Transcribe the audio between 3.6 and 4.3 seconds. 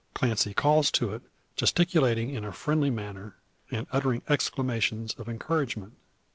and uttering